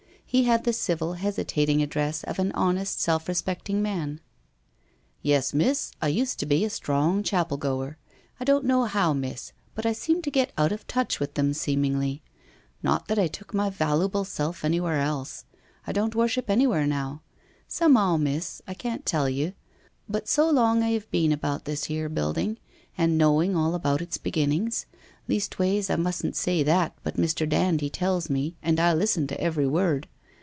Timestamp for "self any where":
14.25-15.01